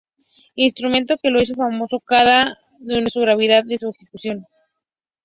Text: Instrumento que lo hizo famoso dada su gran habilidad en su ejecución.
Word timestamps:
Instrumento 0.55 1.19
que 1.21 1.29
lo 1.29 1.39
hizo 1.39 1.53
famoso 1.53 2.01
dada 2.09 2.57
su 3.11 3.19
gran 3.19 3.33
habilidad 3.35 3.69
en 3.69 3.77
su 3.77 3.89
ejecución. 3.89 4.47